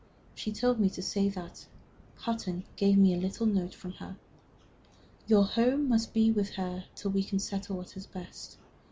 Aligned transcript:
She 0.33 0.51
told 0.51 0.79
me 0.79 0.89
to 0.97 1.01
say 1.03 1.29
that 1.29 1.67
Hutton 2.15 2.63
gave 2.75 2.97
me 2.97 3.13
a 3.13 3.17
little 3.19 3.45
note 3.45 3.75
from 3.75 3.91
her. 3.99 4.17
Your 5.27 5.43
home 5.45 5.89
must 5.89 6.11
be 6.11 6.31
with 6.31 6.55
her 6.55 6.85
till 6.95 7.11
we 7.11 7.23
can 7.23 7.35
all 7.35 7.39
settle 7.41 7.77
what 7.77 7.95
is 7.95 8.07
best. 8.07 8.57